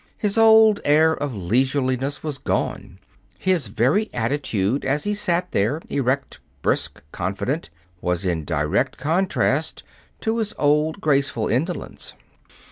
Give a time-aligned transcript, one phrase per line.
[0.17, 2.97] His old air of leisureliness was gone.
[3.37, 7.69] His very attitude as he sat there, erect, brisk, confident,
[8.01, 9.83] was in direct contrast
[10.21, 12.15] to his old, graceful indolence.